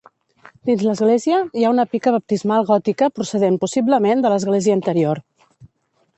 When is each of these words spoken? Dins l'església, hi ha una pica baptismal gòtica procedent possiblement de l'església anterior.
Dins 0.69 0.85
l'església, 0.85 1.41
hi 1.59 1.67
ha 1.67 1.73
una 1.73 1.85
pica 1.91 2.13
baptismal 2.15 2.65
gòtica 2.71 3.11
procedent 3.19 3.61
possiblement 3.67 4.27
de 4.27 4.35
l'església 4.35 4.79
anterior. 4.81 5.25